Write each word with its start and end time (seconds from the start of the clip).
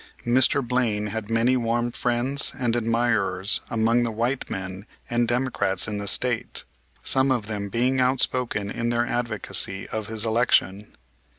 Mr. 0.25 0.67
Blaine 0.67 1.05
had 1.13 1.29
many 1.29 1.55
warm 1.55 1.91
friends 1.91 2.53
and 2.57 2.75
admirers 2.75 3.61
among 3.69 4.01
the 4.01 4.09
white 4.09 4.49
men 4.49 4.87
and 5.11 5.27
Democrats 5.27 5.87
in 5.87 5.99
the 5.99 6.07
State, 6.07 6.63
some 7.03 7.29
of 7.29 7.45
them 7.45 7.69
being 7.69 7.99
outspoken 7.99 8.71
in 8.71 8.89
their 8.89 9.05
advocacy 9.05 9.87
of 9.89 10.07
his 10.07 10.25
election. 10.25 10.95